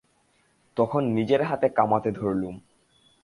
তখন 0.77 1.01
নিজের 1.13 1.41
হাতে 1.43 1.67
কামাতে 1.69 2.09
ধরলুম। 2.11 2.55